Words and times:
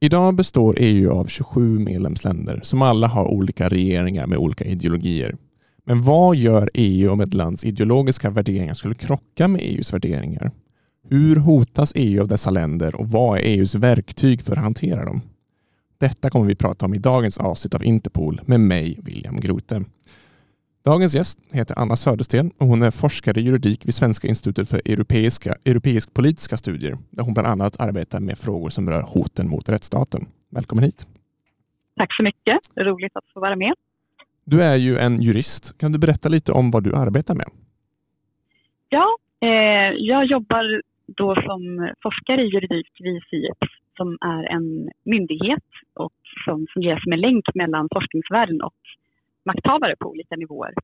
Idag 0.00 0.34
består 0.34 0.76
EU 0.78 1.10
av 1.10 1.26
27 1.26 1.78
medlemsländer 1.78 2.60
som 2.62 2.82
alla 2.82 3.06
har 3.06 3.24
olika 3.24 3.68
regeringar 3.68 4.26
med 4.26 4.38
olika 4.38 4.64
ideologier. 4.64 5.36
Men 5.84 6.02
vad 6.02 6.36
gör 6.36 6.70
EU 6.74 7.12
om 7.12 7.20
ett 7.20 7.34
lands 7.34 7.64
ideologiska 7.64 8.30
värderingar 8.30 8.74
skulle 8.74 8.94
krocka 8.94 9.48
med 9.48 9.60
EUs 9.64 9.92
värderingar? 9.92 10.50
Hur 11.08 11.36
hotas 11.36 11.92
EU 11.94 12.22
av 12.22 12.28
dessa 12.28 12.50
länder 12.50 12.94
och 12.94 13.10
vad 13.10 13.38
är 13.38 13.42
EUs 13.42 13.74
verktyg 13.74 14.42
för 14.42 14.52
att 14.52 14.62
hantera 14.62 15.04
dem? 15.04 15.20
Detta 15.98 16.30
kommer 16.30 16.46
vi 16.46 16.54
prata 16.54 16.86
om 16.86 16.94
i 16.94 16.98
dagens 16.98 17.38
avsnitt 17.38 17.74
av 17.74 17.84
Interpol 17.84 18.40
med 18.44 18.60
mig, 18.60 18.98
William 19.02 19.40
Grote. 19.40 19.84
Dagens 20.92 21.14
gäst 21.14 21.38
heter 21.58 21.74
Anna 21.82 21.96
Södersten 21.96 22.46
och 22.60 22.66
hon 22.66 22.82
är 22.82 22.90
forskare 22.90 23.40
i 23.40 23.44
juridik 23.48 23.80
vid 23.86 23.94
Svenska 23.94 24.28
institutet 24.28 24.68
för 24.70 24.78
europeiska, 24.92 25.50
europeisk 25.70 26.14
politiska 26.14 26.56
studier 26.56 26.94
där 27.10 27.22
hon 27.24 27.34
bland 27.34 27.48
annat 27.48 27.80
arbetar 27.86 28.20
med 28.20 28.36
frågor 28.38 28.70
som 28.76 28.90
rör 28.90 29.02
hoten 29.14 29.46
mot 29.48 29.68
rättsstaten. 29.68 30.20
Välkommen 30.56 30.84
hit! 30.84 31.00
Tack 31.96 32.16
så 32.16 32.22
mycket, 32.22 32.58
roligt 32.76 33.16
att 33.16 33.28
få 33.34 33.40
vara 33.40 33.56
med. 33.56 33.74
Du 34.44 34.62
är 34.62 34.76
ju 34.76 34.92
en 34.96 35.22
jurist. 35.22 35.80
Kan 35.80 35.92
du 35.92 35.98
berätta 35.98 36.28
lite 36.28 36.52
om 36.52 36.70
vad 36.70 36.82
du 36.84 36.90
arbetar 37.04 37.34
med? 37.34 37.48
Ja, 38.88 39.06
eh, 39.40 39.90
jag 40.10 40.24
jobbar 40.24 40.82
då 41.06 41.34
som 41.34 41.60
forskare 42.02 42.40
i 42.42 42.48
juridik 42.54 42.90
vid 42.98 43.22
FIEPS 43.30 43.70
som 43.96 44.08
är 44.20 44.42
en 44.56 44.90
myndighet 45.04 45.68
och 45.94 46.20
som 46.44 46.66
fungerar 46.74 47.00
som 47.00 47.12
en 47.12 47.20
länk 47.20 47.44
mellan 47.54 47.88
forskningsvärlden 47.94 48.60
och 48.62 48.80
makthavare 49.50 49.94
på 50.00 50.06
olika 50.10 50.36
nivåer. 50.36 50.74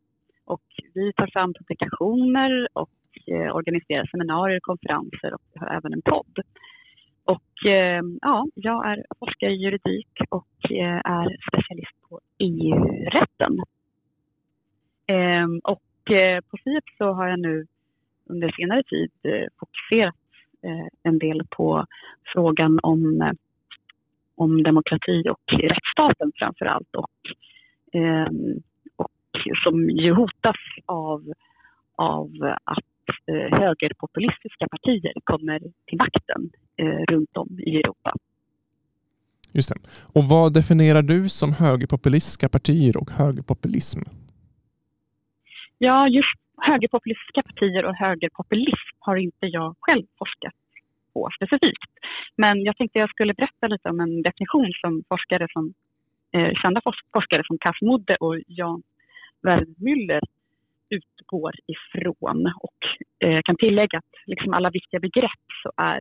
Och 0.45 0.67
vi 0.95 1.13
tar 1.13 1.27
fram 1.27 1.55
publikationer 1.55 2.69
och 2.73 2.91
eh, 3.27 3.57
organiserar 3.57 4.07
seminarier, 4.07 4.61
konferenser 4.61 5.35
och 5.35 5.43
vi 5.53 5.61
har 5.61 5.69
även 5.77 5.93
en 5.93 6.03
podd. 6.03 6.39
Och 7.25 7.67
eh, 7.67 8.03
ja, 8.21 8.47
jag 8.55 8.87
är 8.91 9.05
forskare 9.19 9.51
i 9.51 9.63
juridik 9.65 10.13
och 10.29 10.71
eh, 10.71 11.01
är 11.05 11.37
specialist 11.49 11.97
på 12.09 12.21
EU-rätten. 12.39 13.55
Ehm, 15.07 15.61
och 15.65 16.11
eh, 16.11 16.41
på 16.41 16.57
FIEP 16.65 16.85
så 16.99 17.13
har 17.13 17.29
jag 17.29 17.41
nu 17.41 17.67
under 18.27 18.53
senare 18.53 18.83
tid 18.83 19.11
eh, 19.23 19.47
fokuserat 19.61 20.15
eh, 20.63 20.87
en 21.03 21.19
del 21.19 21.43
på 21.51 21.87
frågan 22.33 22.79
om, 22.83 23.23
eh, 23.23 23.33
om 24.35 24.63
demokrati 24.63 25.25
och 25.29 25.53
rättsstaten 25.53 26.33
framför 26.35 26.67
allt 26.67 26.95
och 26.95 27.11
Ehm, 27.95 28.63
och 28.97 29.11
som 29.65 29.91
ju 29.91 30.13
hotas 30.13 30.57
av, 30.87 31.33
av 31.97 32.31
att 32.65 33.09
eh, 33.27 33.59
högerpopulistiska 33.59 34.69
partier 34.69 35.13
kommer 35.25 35.59
till 35.59 35.99
makten 35.99 36.51
eh, 36.77 37.15
runt 37.15 37.37
om 37.37 37.59
i 37.67 37.77
Europa. 37.77 38.13
Just 39.53 39.69
det. 39.75 39.81
Och 40.15 40.25
vad 40.25 40.55
definierar 40.55 41.03
du 41.03 41.29
som 41.29 41.53
högerpopulistiska 41.53 42.49
partier 42.49 42.97
och 42.97 43.11
högerpopulism? 43.11 44.01
Ja, 45.79 46.09
just 46.09 46.39
högerpopulistiska 46.57 47.43
partier 47.43 47.85
och 47.85 47.95
högerpopulism 47.95 48.97
har 48.99 49.17
inte 49.17 49.47
jag 49.47 49.77
själv 49.81 50.07
forskat 50.19 50.55
på 51.13 51.29
specifikt. 51.37 51.93
Men 52.37 52.63
jag 52.63 52.77
tänkte 52.77 52.99
jag 52.99 53.11
skulle 53.11 53.35
berätta 53.35 53.67
lite 53.67 53.89
om 53.89 54.01
en 54.01 54.23
definition 54.23 54.73
som 54.81 55.03
forskare 55.09 55.47
som 55.53 55.65
eh, 55.67 55.75
Eh, 56.35 56.53
kända 56.63 56.81
forskare 57.13 57.43
som 57.47 57.59
Kass 57.59 57.81
Modde 57.81 58.17
och 58.17 58.37
Jan 58.47 58.83
Wermüller 59.43 60.21
utgår 60.89 61.53
ifrån. 61.67 62.53
Och 62.61 62.81
eh, 63.29 63.41
kan 63.45 63.57
tillägga 63.57 63.99
att 63.99 64.15
liksom 64.27 64.55
alla 64.55 64.71
viktiga 64.71 65.01
begrepp 65.01 65.47
så 65.63 65.73
är 65.77 66.01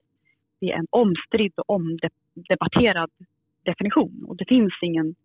det 0.61 0.71
en 0.71 0.87
omstridd 0.89 1.53
och 1.57 1.69
omdebatterad 1.69 3.11
definition. 3.63 4.25
Och 4.27 4.37
det 4.37 4.45
finns 4.45 4.73
ingen 4.81 5.15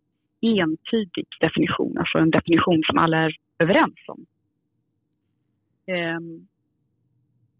entydig 0.41 1.27
definition, 1.41 1.99
alltså 1.99 2.19
en 2.19 2.31
definition 2.31 2.83
som 2.87 2.99
alla 2.99 3.17
är 3.17 3.33
överens 3.59 3.99
om. 4.07 4.27
Eh, 5.87 6.21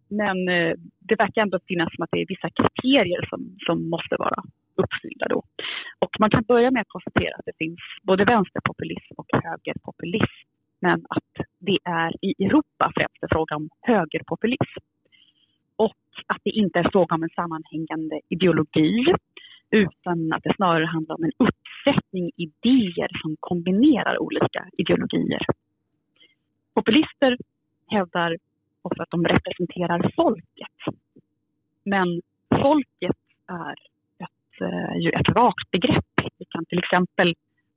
men 0.09 0.49
eh, 0.49 0.75
det 0.99 1.17
verkar 1.19 1.43
ändå 1.43 1.59
finnas 1.69 1.95
som 1.95 2.03
att 2.03 2.11
det 2.13 2.21
är 2.21 2.27
vissa 2.29 2.51
kriterier 2.51 3.27
som, 3.31 3.57
som 3.67 3.91
måste 3.91 4.17
vara 4.19 4.43
uppfyllda 4.75 5.29
då. 5.29 5.43
Och 5.99 6.11
man 6.19 6.31
kan 6.31 6.43
börja 6.43 6.71
med 6.71 6.81
att 6.81 6.89
konstatera 6.89 7.35
att 7.39 7.47
det 7.47 7.59
finns 7.59 7.81
både 8.03 8.25
vänsterpopulism 8.25 9.15
och 9.17 9.27
högerpopulism. 9.33 10.49
Men 10.81 11.05
att 11.09 11.47
det 11.59 11.79
är 11.85 12.13
i 12.25 12.45
Europa 12.45 12.93
främst 12.97 13.23
en 13.23 13.29
fråga 13.29 13.57
om 13.57 13.69
högerpopulism. 13.83 14.81
Och 15.77 15.97
att 16.27 16.41
det 16.45 16.51
inte 16.51 16.79
är 16.79 16.91
fråga 16.91 17.15
om 17.15 17.23
en 17.23 17.37
sammanhängande 17.41 18.21
ideologi 18.29 19.15
utan 19.71 20.33
att 20.33 20.43
det 20.43 20.55
snarare 20.57 20.87
handlar 20.87 21.15
om 21.15 21.25
en 21.25 21.33
uppsättning 21.39 22.31
idéer 22.37 23.09
som 23.23 23.37
kombinerar 23.41 24.23
olika 24.23 24.69
ideologier. 24.73 25.43
Populister 26.75 27.37
hävdar 27.89 28.37
för 28.97 29.03
att 29.03 29.11
de 29.11 29.25
representerar 29.25 30.13
folket. 30.17 30.79
Men 31.85 32.23
folket 32.63 33.17
är 33.47 33.77
ett, 34.25 34.61
eh, 34.61 34.97
ju 34.99 35.11
ett 35.11 35.35
vagt 35.35 35.71
begrepp. 35.71 36.15
Det 36.39 36.45
kan 36.51 36.65
till 36.65 36.79
exempel 36.79 37.35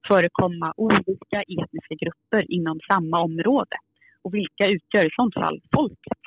förekomma 0.07 0.73
olika 0.77 1.39
etniska 1.41 1.95
grupper 1.95 2.51
inom 2.51 2.79
samma 2.87 3.19
område. 3.21 3.77
Och 4.21 4.33
vilka 4.33 4.67
utgör 4.67 5.03
i 5.03 5.09
sådant 5.15 5.33
fall 5.33 5.61
folket? 5.71 6.21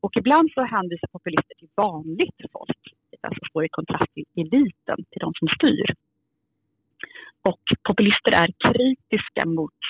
Och 0.00 0.16
ibland 0.16 0.50
så 0.54 0.62
hänvisar 0.62 1.08
populister 1.12 1.54
till 1.58 1.68
vanligt 1.74 2.40
folk, 2.52 2.78
det 3.10 3.16
alltså 3.20 3.40
står 3.50 3.64
i 3.64 3.68
kontrast 3.68 4.12
till 4.14 4.24
eliten, 4.36 4.96
till 5.10 5.20
de 5.20 5.32
som 5.34 5.48
styr. 5.48 5.94
Och 7.42 7.60
populister 7.88 8.32
är 8.32 8.48
kritiska 8.58 9.44
mot 9.46 9.80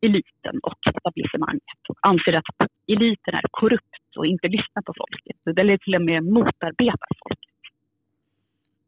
eliten 0.00 0.60
och 0.62 0.78
etablissemanget 0.86 1.80
och 1.88 1.98
anser 2.02 2.32
att 2.32 2.70
eliten 2.86 3.34
är 3.34 3.42
korrupt 3.50 4.16
och 4.16 4.26
inte 4.26 4.48
lyssnar 4.48 4.82
på 4.82 4.94
folket. 4.96 5.58
Eller 5.58 5.76
till 5.78 5.94
och 5.94 6.02
med 6.02 6.24
motarbetar 6.24 7.08
folket. 7.24 7.50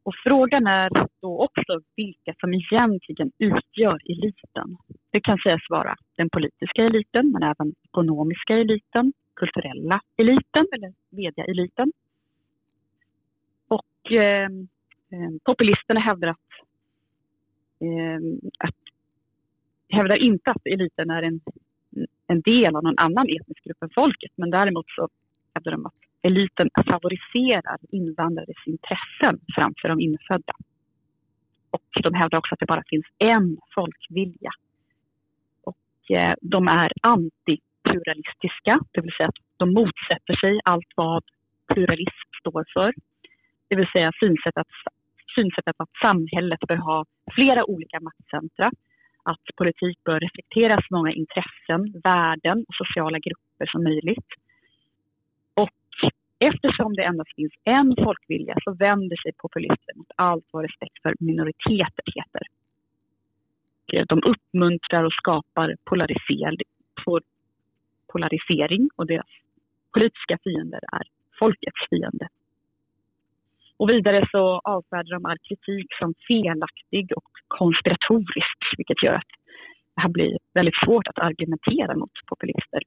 Och 0.03 0.13
frågan 0.23 0.67
är 0.67 0.89
då 1.21 1.43
också 1.43 1.81
vilka 1.95 2.33
som 2.39 2.53
egentligen 2.53 3.31
utgör 3.37 3.99
eliten. 4.11 4.77
Det 5.11 5.21
kan 5.21 5.37
sägas 5.37 5.61
vara 5.69 5.95
den 6.17 6.29
politiska 6.29 6.83
eliten, 6.83 7.31
men 7.31 7.43
även 7.43 7.73
ekonomiska 7.83 8.53
eliten, 8.57 9.13
kulturella 9.35 10.01
eliten 10.17 10.65
eller 10.75 10.93
mediaeliten. 11.09 11.91
Och 13.67 14.11
eh, 14.11 14.49
eh 15.11 15.29
populisterna 15.43 15.99
hävdar 15.99 16.27
att, 16.27 16.51
eh, 17.79 18.19
att 18.59 18.82
hävdar 19.93 20.15
inte 20.15 20.49
att 20.49 20.65
eliten 20.65 21.09
är 21.09 21.23
en, 21.23 21.39
en 22.27 22.41
del 22.41 22.75
av 22.75 22.83
någon 22.83 22.99
annan 22.99 23.25
etnisk 23.29 23.63
grupp 23.63 23.83
än 23.83 23.89
folket, 23.89 24.31
men 24.35 24.49
däremot 24.49 24.85
så 24.89 25.09
hävdar 25.53 25.71
de 25.71 25.85
att 25.85 25.93
eliten 26.21 26.69
favoriserar 26.87 27.77
invandrares 27.91 28.61
intressen 28.65 29.39
framför 29.55 29.89
de 29.89 29.99
infödda. 29.99 30.53
Och 31.71 32.01
de 32.03 32.13
hävdar 32.13 32.37
också 32.37 32.53
att 32.53 32.59
det 32.59 32.65
bara 32.65 32.83
finns 32.87 33.05
en 33.17 33.57
folkvilja. 33.75 34.51
Och 35.63 36.11
eh, 36.15 36.35
de 36.41 36.67
är 36.67 36.91
antipluralistiska, 37.01 38.79
det 38.91 39.01
vill 39.01 39.13
säga 39.17 39.29
att 39.29 39.43
de 39.57 39.73
motsätter 39.73 40.35
sig 40.35 40.59
allt 40.63 40.91
vad 40.95 41.23
pluralism 41.73 42.29
står 42.39 42.65
för. 42.73 42.93
Det 43.67 43.75
vill 43.75 43.87
säga 43.93 44.11
synsättet, 44.19 44.67
synsättet 45.35 45.75
att 45.77 45.89
samhället 46.01 46.59
bör 46.67 46.75
ha 46.75 47.05
flera 47.35 47.65
olika 47.65 47.99
maktcentra, 47.99 48.71
att 49.23 49.45
politik 49.55 49.97
bör 50.03 50.19
reflektera 50.19 50.81
så 50.81 50.95
många 50.95 51.11
intressen, 51.11 52.01
värden 52.03 52.65
och 52.67 52.75
sociala 52.75 53.19
grupper 53.19 53.65
som 53.71 53.83
möjligt 53.83 54.29
Och 55.53 55.69
Eftersom 56.49 56.93
det 56.93 57.03
endast 57.03 57.35
finns 57.35 57.53
en 57.63 57.95
folkvilja 58.03 58.55
så 58.63 58.73
vänder 58.73 59.17
sig 59.23 59.31
populister 59.37 59.93
mot 59.95 60.11
allt 60.15 60.45
vad 60.51 60.63
respekt 60.63 61.01
för 61.01 61.15
minoriteter 61.19 62.05
heter. 62.15 62.43
De 64.07 64.23
uppmuntrar 64.23 65.03
och 65.03 65.13
skapar 65.13 65.75
polarisering 68.07 68.89
och 68.95 69.07
deras 69.07 69.29
politiska 69.93 70.37
fiender 70.43 70.79
är 70.91 71.03
folkets 71.39 71.89
fiende. 71.89 72.27
Och 73.83 73.89
vidare 73.89 74.27
så 74.31 74.61
avfärdar 74.63 75.11
de 75.17 75.25
all 75.25 75.37
kritik 75.49 75.87
som 75.99 76.13
felaktig 76.27 77.05
och 77.17 77.29
konspiratorisk 77.47 78.59
vilket 78.77 79.03
gör 79.03 79.13
att 79.13 79.31
det 79.95 80.01
här 80.01 80.09
blir 80.09 80.37
väldigt 80.53 80.79
svårt 80.85 81.07
att 81.07 81.19
argumentera 81.19 81.95
mot 81.95 82.15
populister. 82.31 82.81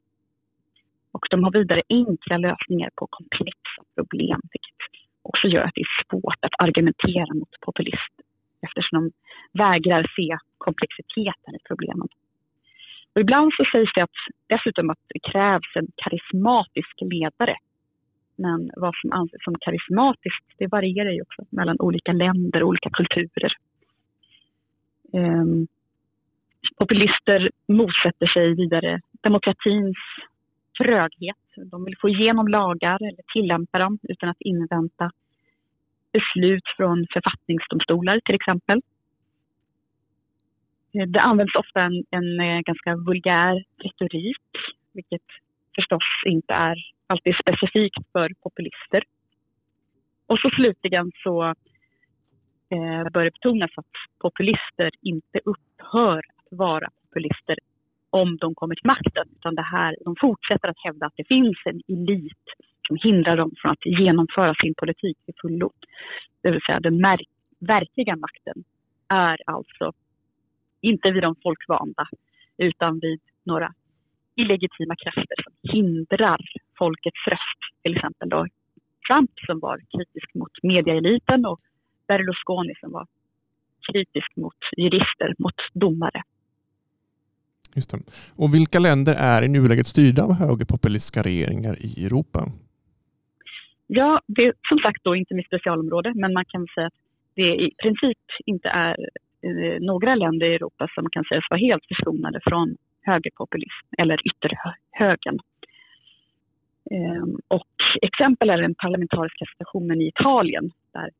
Och 1.14 1.24
de 1.30 1.44
har 1.44 1.52
vidare 1.52 1.82
enkla 1.88 2.36
lösningar 2.36 2.90
på 2.98 3.06
komplexa 3.10 3.80
problem, 3.96 4.40
vilket 4.52 4.80
också 5.22 5.46
gör 5.46 5.64
att 5.64 5.74
det 5.74 5.86
är 5.88 5.94
svårt 6.04 6.40
att 6.46 6.56
argumentera 6.58 7.34
mot 7.40 7.52
populister 7.66 8.24
eftersom 8.66 8.94
de 8.98 9.02
vägrar 9.62 10.02
se 10.16 10.38
komplexiteten 10.58 11.54
i 11.58 11.60
problemen. 11.68 12.08
Och 13.12 13.20
ibland 13.20 13.50
så 13.56 13.64
sägs 13.72 13.92
det 13.94 14.02
att, 14.02 14.18
dessutom 14.54 14.90
att 14.90 15.02
det 15.14 15.22
krävs 15.30 15.70
en 15.74 15.88
karismatisk 16.02 16.96
ledare 17.00 17.56
men 18.36 18.70
vad 18.76 18.94
som 18.96 19.12
anses 19.12 19.44
som 19.44 19.54
karismatiskt, 19.60 20.46
det 20.58 20.66
varierar 20.66 21.10
ju 21.10 21.22
också 21.22 21.44
mellan 21.50 21.76
olika 21.80 22.12
länder 22.12 22.62
och 22.62 22.68
olika 22.68 22.90
kulturer. 22.90 23.52
Um, 25.12 25.66
populister 26.78 27.50
motsätter 27.68 28.26
sig 28.26 28.54
vidare 28.54 29.00
demokratins 29.22 29.96
tröghet. 30.78 31.36
De 31.56 31.84
vill 31.84 31.96
få 32.00 32.08
igenom 32.08 32.48
lagar 32.48 32.98
eller 33.02 33.22
tillämpa 33.32 33.78
dem 33.78 33.98
utan 34.02 34.28
att 34.28 34.40
invänta 34.40 35.10
beslut 36.12 36.64
från 36.76 37.06
författningsdomstolar 37.12 38.20
till 38.20 38.34
exempel. 38.34 38.80
Eh, 40.94 41.06
det 41.06 41.20
används 41.20 41.54
ofta 41.54 41.80
en, 41.80 42.04
en 42.10 42.40
eh, 42.40 42.60
ganska 42.60 42.96
vulgär 42.96 43.64
retorik, 43.78 44.46
vilket 44.92 45.26
förstås 45.76 46.08
inte 46.26 46.54
är 46.54 46.76
alltid 47.06 47.34
specifikt 47.34 48.12
för 48.12 48.28
populister. 48.42 49.02
Och 50.26 50.38
så 50.38 50.50
slutligen 50.50 51.12
så 51.22 51.44
eh, 52.74 53.04
bör 53.12 53.24
det 53.24 53.30
betonas 53.30 53.70
att 53.76 53.94
populister 54.18 54.90
inte 55.02 55.38
upphör 55.44 56.18
att 56.18 56.58
vara 56.58 56.88
populister 57.02 57.56
om 58.10 58.36
de 58.36 58.54
kommer 58.54 58.74
till 58.74 58.86
makten. 58.86 59.26
Utan 59.36 59.54
det 59.54 59.62
här, 59.62 59.96
de 60.04 60.16
fortsätter 60.20 60.68
att 60.68 60.84
hävda 60.84 61.06
att 61.06 61.16
det 61.16 61.28
finns 61.28 61.58
en 61.64 61.80
elit 61.88 62.46
som 62.86 62.96
hindrar 63.02 63.36
dem 63.36 63.50
från 63.56 63.72
att 63.72 63.86
genomföra 63.86 64.54
sin 64.54 64.74
politik 64.74 65.16
till 65.24 65.34
fullo. 65.42 65.70
Det 66.42 66.50
vill 66.50 66.60
säga 66.66 66.80
den 66.80 67.02
verkliga 67.58 68.16
makten 68.16 68.64
är 69.08 69.38
alltså 69.46 69.92
inte 70.80 71.10
vid 71.10 71.22
de 71.22 71.34
folkvalda 71.42 72.08
utan 72.58 72.98
vid 72.98 73.20
några 73.44 73.72
illegitima 74.36 74.94
krafter 74.96 75.38
som 75.44 75.52
hindrar 75.72 76.40
folkets 76.78 77.26
röst. 77.26 77.60
Till 77.82 77.96
exempel 77.96 78.28
då 78.28 78.46
Trump 79.06 79.30
som 79.46 79.60
var 79.60 79.78
kritisk 79.78 80.34
mot 80.34 80.54
mediaeliten 80.62 81.46
och 81.46 81.60
Berlusconi 82.08 82.74
som 82.80 82.92
var 82.92 83.06
kritisk 83.92 84.36
mot 84.36 84.60
jurister, 84.76 85.34
mot 85.38 85.54
domare. 85.74 86.22
Just 87.74 87.90
det. 87.90 87.98
Och 88.36 88.54
vilka 88.54 88.78
länder 88.78 89.14
är 89.18 89.42
i 89.42 89.48
nuläget 89.48 89.86
styrda 89.86 90.22
av 90.22 90.32
högerpopulistiska 90.32 91.22
regeringar 91.22 91.74
i 91.88 92.06
Europa? 92.06 92.40
Ja, 93.86 94.20
det 94.26 94.42
är 94.42 94.52
som 94.68 94.78
sagt 94.78 95.04
då 95.04 95.16
inte 95.16 95.34
mitt 95.34 95.46
specialområde, 95.46 96.12
men 96.14 96.32
man 96.32 96.44
kan 96.44 96.66
säga 96.74 96.86
att 96.86 97.00
det 97.34 97.54
i 97.66 97.70
princip 97.82 98.18
inte 98.46 98.68
är 98.68 98.96
eh, 99.46 99.80
några 99.80 100.14
länder 100.14 100.46
i 100.46 100.54
Europa 100.54 100.88
som 100.94 101.10
kan 101.10 101.24
sägas 101.24 101.44
vara 101.50 101.60
helt 101.60 101.86
förskonade 101.88 102.40
från 102.44 102.76
högerpopulism 103.06 103.86
eller 103.98 104.18
ytterhögern. 104.28 105.38
Ehm, 106.90 107.36
och 107.48 107.76
exempel 108.02 108.50
är 108.50 108.62
den 108.62 108.74
parlamentariska 108.74 109.44
situationen 109.52 110.00
i 110.00 110.08
Italien 110.08 110.70
där, 110.92 111.10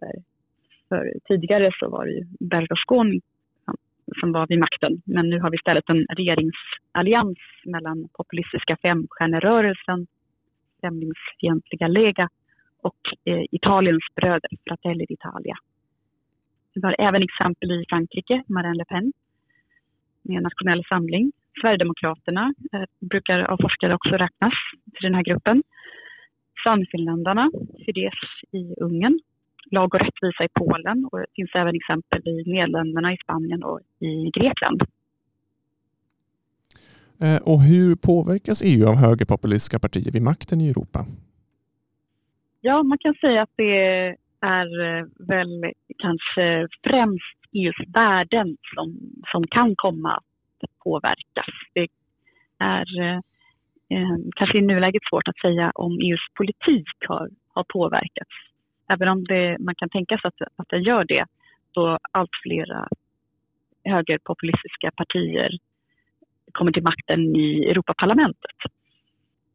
där 0.00 0.14
för 0.88 1.12
tidigare 1.24 1.70
så 1.80 1.90
var 1.90 2.06
det 2.06 2.46
Berlusconi 2.50 3.20
som 4.20 4.32
var 4.32 4.46
vid 4.46 4.58
makten. 4.58 5.02
Men 5.04 5.30
nu 5.30 5.40
har 5.40 5.50
vi 5.50 5.54
istället 5.54 5.88
en 5.88 6.06
regeringsallians 6.16 7.38
mellan 7.64 8.08
populistiska 8.12 8.76
femstjärnerörelsen, 8.82 10.06
främlingsfientliga 10.80 11.88
Lega 11.88 12.28
och 12.82 13.00
eh, 13.24 13.44
Italiens 13.50 14.04
bröder, 14.16 14.50
Fratelli 14.68 15.04
d'Italia. 15.04 15.56
Vi 16.74 16.80
har 16.82 16.96
även 16.98 17.22
exempel 17.22 17.70
i 17.70 17.84
Frankrike, 17.88 18.42
Marine 18.46 18.74
Le 18.74 18.84
Pen 18.84 19.12
med 20.24 20.42
Nationell 20.42 20.84
samling. 20.88 21.32
Sverigedemokraterna 21.60 22.54
eh, 22.72 22.84
brukar 23.00 23.38
av 23.40 23.56
forskare 23.62 23.94
också 23.94 24.10
räknas 24.10 24.54
till 24.94 25.04
den 25.08 25.14
här 25.14 25.22
gruppen. 25.22 25.62
Sannfinländarna, 26.64 27.50
Fidesz 27.86 28.24
i 28.52 28.74
Ungern 28.80 29.18
lag 29.70 29.94
och 29.94 30.00
rättvisa 30.00 30.44
i 30.44 30.48
Polen 30.54 31.08
och 31.12 31.18
det 31.18 31.26
finns 31.34 31.50
även 31.54 31.74
exempel 31.74 32.28
i 32.28 32.42
Nederländerna, 32.46 33.12
i 33.12 33.16
Spanien 33.24 33.62
och 33.62 33.80
i 34.00 34.30
Grekland. 34.30 34.82
Eh, 37.20 37.42
och 37.42 37.60
hur 37.62 37.96
påverkas 37.96 38.62
EU 38.64 38.88
av 38.88 38.96
högerpopulistiska 38.96 39.78
partier 39.78 40.12
vid 40.12 40.22
makten 40.22 40.60
i 40.60 40.70
Europa? 40.70 41.00
Ja, 42.60 42.82
man 42.82 42.98
kan 42.98 43.14
säga 43.14 43.42
att 43.42 43.54
det 43.56 43.76
är 44.40 44.68
eh, 44.86 45.04
väl 45.18 45.72
kanske 45.98 46.68
främst 46.82 47.38
EUs 47.54 47.76
värden 47.94 48.56
som, 48.74 48.96
som 49.32 49.46
kan 49.46 49.76
komma 49.76 50.12
att 50.14 50.78
påverkas. 50.84 51.54
Det 51.74 51.88
är 52.58 53.00
eh, 53.00 53.16
eh 53.90 54.16
kanske 54.36 54.58
i 54.58 54.62
nuläget 54.62 55.02
svårt 55.10 55.28
att 55.28 55.38
säga 55.38 55.72
om 55.74 55.92
EUs 55.92 56.26
politik 56.38 56.88
har, 57.08 57.28
har 57.54 57.64
påverkats 57.68 58.30
även 58.88 59.08
om 59.08 59.24
det, 59.24 59.56
man 59.60 59.74
kan 59.74 59.88
tänka 59.88 60.18
sig 60.18 60.28
att, 60.28 60.48
att 60.56 60.68
den 60.68 60.82
gör 60.82 61.04
det, 61.04 61.24
då 61.72 61.98
allt 62.12 62.30
flera 62.42 62.88
högerpopulistiska 63.84 64.90
partier 64.96 65.50
kommer 66.52 66.72
till 66.72 66.82
makten 66.82 67.36
i 67.36 67.64
Europaparlamentet. 67.70 68.56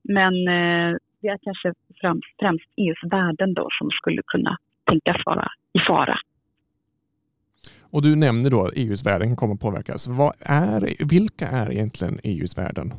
Men 0.04 0.34
eh, 0.48 0.98
det 1.22 1.28
är 1.28 1.38
kanske 1.42 1.74
främst, 2.02 2.28
främst 2.40 2.66
EUs 2.78 3.12
värden 3.12 3.54
då 3.54 3.68
som 3.80 3.90
skulle 3.92 4.22
kunna 4.26 4.58
tänkas 4.86 5.26
vara 5.26 5.48
i 5.74 5.80
fara. 5.88 6.18
Och 7.92 8.02
du 8.02 8.16
nämner 8.16 8.50
då 8.50 8.62
e 8.62 8.68
att 8.68 8.78
EUs 8.78 9.06
värden 9.06 9.36
kommer 9.36 9.54
att 9.54 9.60
påverkas. 9.60 10.08
Vad 10.08 10.34
är, 10.40 10.82
vilka 11.10 11.48
är 11.48 11.72
egentligen 11.72 12.20
EUs 12.24 12.58
värden? 12.58 12.94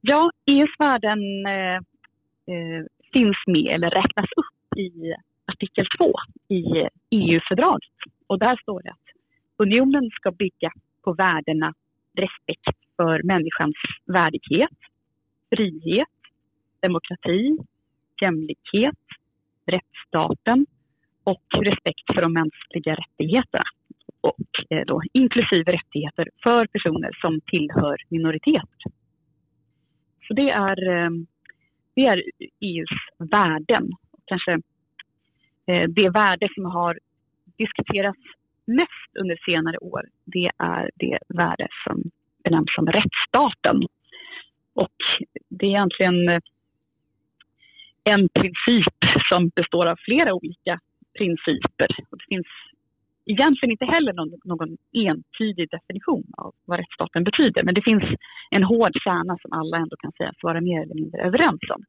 Ja, 0.00 0.30
EUs 0.46 0.74
värden 0.78 1.46
eh, 1.46 1.76
eh 2.54 2.82
finns 3.12 3.36
med 3.46 3.74
eller 3.74 3.90
räknas 3.90 4.30
upp 4.36 4.78
i 4.78 4.90
artikel 5.52 5.86
2 5.98 6.12
i 6.48 6.62
EU-fördraget. 7.10 7.98
Och 8.26 8.38
där 8.38 8.56
står 8.62 8.82
det 8.82 8.90
att 8.90 9.08
unionen 9.56 10.10
ska 10.10 10.30
bygga 10.30 10.70
på 11.04 11.12
värdena 11.12 11.74
respekt 12.14 12.78
för 12.96 13.22
människans 13.22 13.76
värdighet, 14.06 14.78
frihet, 15.56 16.16
demokrati, 16.80 17.58
jämlikhet, 18.20 19.04
rättsstaten 19.66 20.66
och 21.24 21.42
respekt 21.64 22.06
för 22.14 22.22
de 22.22 22.32
mänskliga 22.32 22.94
rättigheterna. 22.94 23.64
Och 24.20 24.70
eh, 24.70 24.84
då, 24.86 25.02
inklusive 25.12 25.72
rättigheter 25.72 26.28
för 26.42 26.66
personer 26.66 27.10
som 27.20 27.40
tillhör 27.40 27.96
minoriteter. 28.08 28.82
Så 30.28 30.34
det 30.34 30.50
är, 30.50 30.88
eh, 30.88 31.10
det 31.94 32.06
är 32.06 32.22
EUs 32.60 32.90
värden 33.18 33.90
kanske 34.30 34.52
eh, 35.66 35.88
det 35.88 36.08
värde 36.10 36.48
som 36.54 36.64
har 36.64 36.98
diskuterats 37.58 38.20
mest 38.66 39.10
under 39.20 39.36
senare 39.44 39.78
år, 39.78 40.02
det 40.24 40.50
är 40.58 40.90
det 40.94 41.18
värde 41.28 41.68
som 41.84 42.02
benämns 42.44 42.74
som 42.74 42.86
rättsstaten. 42.86 43.76
Och 44.74 44.98
det 45.48 45.66
är 45.66 45.70
egentligen 45.70 46.40
en 48.04 48.28
princip 48.28 48.98
som 49.28 49.48
består 49.48 49.86
av 49.86 49.96
flera 50.04 50.34
olika 50.34 50.80
principer. 51.20 51.90
Och 52.10 52.18
det 52.20 52.28
finns 52.34 52.50
egentligen 53.32 53.70
inte 53.70 53.84
heller 53.94 54.12
någon, 54.12 54.32
någon 54.44 54.72
entydig 55.06 55.66
definition 55.70 56.26
av 56.42 56.50
vad 56.68 56.78
rättsstaten 56.78 57.24
betyder. 57.24 57.62
Men 57.62 57.74
det 57.74 57.82
finns 57.90 58.04
en 58.50 58.64
hård 58.64 58.94
kärna 59.04 59.34
som 59.42 59.52
alla 59.52 59.76
ändå 59.76 59.96
kan 59.96 60.12
sägas 60.12 60.38
vara 60.42 60.60
mer 60.60 60.82
eller 60.82 60.94
mindre 60.94 61.20
överens 61.28 61.64
om 61.74 61.82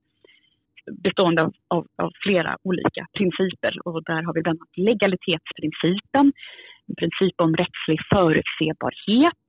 bestående 0.92 1.42
av, 1.42 1.54
av, 1.68 1.88
av, 1.96 2.12
flera 2.24 2.58
olika 2.64 3.08
principer. 3.18 3.74
Och 3.86 4.04
där 4.04 4.22
har 4.24 4.34
vi 4.34 4.42
bland 4.42 4.60
annat 4.60 4.78
legalitetsprincipen, 4.78 6.26
en 6.88 6.96
princip 6.96 7.36
om 7.42 7.56
rättslig 7.56 8.00
förutsebarhet. 8.14 9.46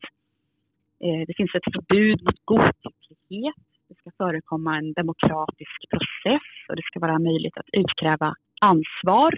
Eh, 1.05 1.23
det 1.27 1.35
finns 1.37 1.55
ett 1.55 1.73
förbud 1.75 2.23
mot 2.27 2.41
godtycklighet. 2.45 3.63
Det 3.89 3.95
ska 3.95 4.11
förekomma 4.25 4.79
en 4.79 4.93
demokratisk 4.93 5.79
process 5.91 6.49
och 6.69 6.77
det 6.77 6.83
ska 6.83 7.01
vara 7.01 7.19
möjligt 7.19 7.57
att 7.59 7.71
utkräva 7.73 8.35
ansvar. 8.61 9.33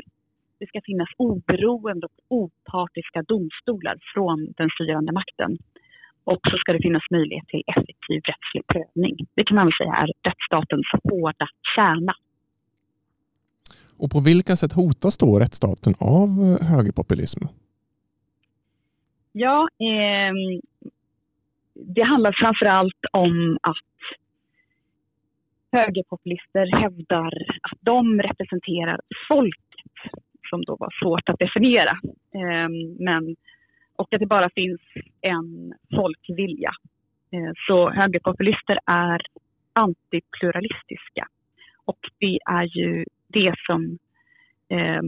Det 0.64 0.68
ska 0.68 0.80
finnas 0.84 1.08
oberoende 1.16 2.06
och 2.06 2.18
opartiska 2.28 3.22
domstolar 3.22 3.96
från 4.14 4.38
den 4.56 4.68
styrande 4.74 5.12
makten. 5.12 5.50
Och 6.24 6.40
så 6.50 6.56
ska 6.58 6.72
det 6.72 6.82
finnas 6.82 7.02
möjlighet 7.10 7.46
till 7.48 7.62
effektiv 7.66 8.20
rättslig 8.30 8.62
prövning. 8.72 9.16
Det 9.34 9.44
kan 9.44 9.54
man 9.54 9.66
väl 9.66 9.72
säga 9.80 9.92
är 10.02 10.10
rättsstatens 10.28 10.86
hårda 11.08 11.48
kärna. 11.76 12.14
Och 13.98 14.10
på 14.10 14.20
vilka 14.20 14.56
sätt 14.56 14.72
hotas 14.72 15.18
då 15.18 15.38
rättsstaten 15.38 15.94
av 16.00 16.28
eh, 16.44 16.68
högerpopulism? 16.72 17.44
Ja, 19.32 19.68
eh, 19.88 20.32
det 21.96 22.02
handlar 22.02 22.32
framför 22.42 22.66
allt 22.66 23.02
om 23.12 23.58
att 23.62 23.94
högerpopulister 25.78 26.66
hävdar 26.82 27.32
att 27.66 27.78
de 27.80 28.22
representerar 28.22 29.00
folket, 29.28 29.63
som 30.50 30.64
då 30.64 30.76
var 30.76 30.94
svårt 31.02 31.28
att 31.28 31.38
definiera. 31.38 31.98
Eh, 32.34 32.68
men 32.98 33.36
och 33.96 34.14
att 34.14 34.20
det 34.20 34.26
bara 34.26 34.50
finns 34.50 34.80
en 35.20 35.74
folkvilja. 35.94 36.72
Eh, 37.32 37.52
så 37.66 37.90
högerpopulister 37.90 38.78
är 38.86 39.20
antipluralistiska 39.72 41.28
Och 41.84 41.98
det 42.18 42.38
är 42.46 42.78
ju 42.78 43.04
det 43.28 43.54
som 43.66 43.98
eh, 44.68 45.02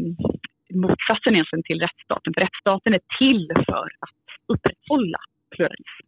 motsatsen 0.75 1.35
egentligen 1.35 1.62
till 1.62 1.81
rättsstaten. 1.81 2.35
För 2.35 2.40
rättsstaten 2.40 2.95
är 2.95 3.00
till 3.19 3.52
för 3.66 3.88
att 4.00 4.26
upprätthålla 4.47 5.19
pluralism. 5.50 6.07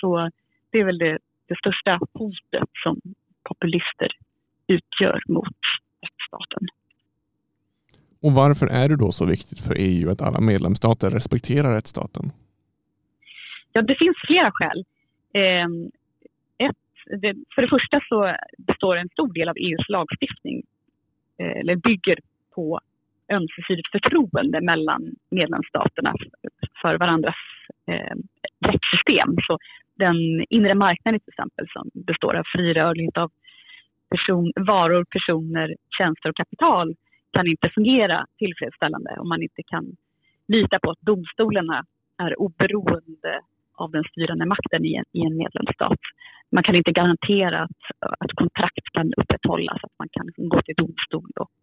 Så 0.00 0.30
det 0.70 0.78
är 0.78 0.84
väl 0.84 0.98
det, 0.98 1.18
det 1.48 1.58
största 1.58 1.98
hotet 2.12 2.70
som 2.82 3.00
populister 3.48 4.10
utgör 4.66 5.22
mot 5.28 5.60
rättsstaten. 6.02 6.68
Och 8.22 8.32
varför 8.32 8.66
är 8.66 8.88
det 8.88 8.96
då 8.96 9.12
så 9.12 9.26
viktigt 9.26 9.60
för 9.66 9.74
EU 9.78 10.10
att 10.10 10.22
alla 10.22 10.40
medlemsstater 10.40 11.10
respekterar 11.10 11.74
rättsstaten? 11.74 12.24
Ja, 13.72 13.82
det 13.82 13.96
finns 13.98 14.16
flera 14.26 14.50
skäl. 14.52 14.84
Ehm, 15.34 15.90
ett, 16.58 16.82
för 17.54 17.62
det 17.62 17.68
första 17.68 18.00
så 18.08 18.36
består 18.58 18.96
en 18.96 19.08
stor 19.08 19.32
del 19.32 19.48
av 19.48 19.56
EUs 19.56 19.88
lagstiftning 19.88 20.62
eh, 21.38 21.60
eller 21.60 21.76
bygger 21.76 22.18
på 22.54 22.80
ömsesidigt 23.32 23.90
förtroende 23.92 24.60
mellan 24.60 25.02
medlemsstaterna 25.30 26.14
för 26.82 26.98
varandras 26.98 27.40
eh, 27.86 28.16
rättssystem. 28.70 29.36
Så 29.46 29.58
den 29.94 30.16
inre 30.50 30.74
marknaden 30.74 31.20
till 31.20 31.32
exempel 31.34 31.66
som 31.68 31.90
består 31.94 32.34
av 32.36 32.44
fri 32.54 32.74
rörlighet 32.74 33.16
av 33.16 33.30
person, 34.10 34.52
varor, 34.56 35.04
personer, 35.04 35.76
tjänster 35.98 36.28
och 36.28 36.36
kapital 36.36 36.94
kan 37.32 37.46
inte 37.46 37.70
fungera 37.74 38.26
tillfredsställande 38.38 39.16
om 39.18 39.28
man 39.28 39.42
inte 39.42 39.62
kan 39.66 39.96
lita 40.48 40.78
på 40.78 40.90
att 40.90 41.00
domstolarna 41.00 41.84
är 42.18 42.40
oberoende 42.40 43.40
av 43.74 43.90
den 43.90 44.04
styrande 44.04 44.46
makten 44.46 44.84
i 44.84 44.94
en, 44.94 45.04
i 45.12 45.20
en 45.20 45.36
medlemsstat. 45.36 45.98
Man 46.52 46.62
kan 46.62 46.74
inte 46.74 46.92
garantera 46.92 47.62
att, 47.62 47.80
att 48.20 48.32
kontrakt 48.34 48.86
kan 48.92 49.12
upprätthållas, 49.16 49.84
att 49.84 49.98
man 49.98 50.08
kan 50.12 50.26
gå 50.36 50.62
till 50.62 50.74
domstol 50.74 51.30
och 51.36 51.60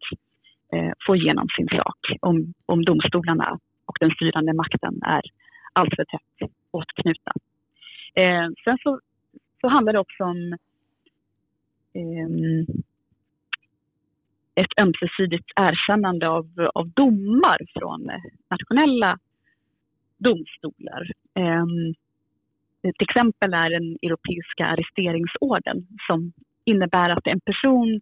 eh, 0.78 0.92
få 1.08 1.16
igenom 1.16 1.48
sin 1.58 1.68
sak 1.68 2.00
om, 2.22 2.54
om 2.66 2.86
domstolarna 2.86 3.60
och 3.86 3.98
den 4.00 4.12
styrande 4.12 4.54
makten 4.54 5.04
är 5.04 5.22
alltför 5.74 6.06
tätt 6.06 6.50
åtknutna. 6.72 7.34
Eh, 8.16 8.48
sen 8.64 8.78
så, 8.84 9.00
så 9.62 9.68
handlar 9.68 9.94
det 9.94 10.00
också 10.00 10.24
om 10.24 10.54
eh, 11.94 12.30
ett 14.62 14.80
ömsesidigt 14.80 15.52
erkännande 15.56 16.30
av, 16.30 16.46
av 16.74 16.90
domar 16.90 17.60
från 17.74 18.10
eh, 18.10 18.22
nationella 18.50 19.18
domstolar. 20.18 21.12
Ehm, 21.34 21.94
ett 22.82 23.02
exempel 23.02 23.54
är 23.54 23.70
den 23.70 23.98
europeiska 24.02 24.66
arresteringsorden 24.66 25.88
som 26.08 26.32
innebär 26.66 27.10
att 27.10 27.28
en 27.28 27.40
person 27.40 28.02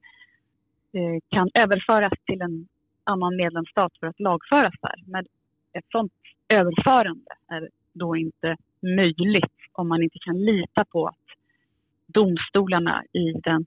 eh, 0.93 1.19
kan 1.29 1.49
överföras 1.53 2.13
till 2.25 2.41
en 2.41 2.67
annan 3.03 3.35
medlemsstat 3.35 3.93
för 3.99 4.07
att 4.07 4.19
lagföras 4.19 4.73
där. 4.81 5.03
Men 5.07 5.25
ett 5.73 5.85
sådant 5.91 6.13
överförande 6.49 7.31
är 7.47 7.69
då 7.93 8.15
inte 8.15 8.57
möjligt 8.81 9.57
om 9.71 9.87
man 9.87 10.03
inte 10.03 10.19
kan 10.19 10.45
lita 10.45 10.85
på 10.85 11.07
att 11.07 11.25
domstolarna 12.07 13.03
i 13.13 13.31
den 13.43 13.65